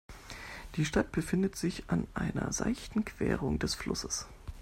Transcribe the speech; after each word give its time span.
Die 0.77 0.85
Stadt 0.85 1.11
befindet 1.11 1.55
sich 1.55 1.83
an 1.91 2.07
einer 2.15 2.51
seichten 2.51 3.05
Querung 3.05 3.59
des 3.59 3.75
Flusses. 3.75 4.25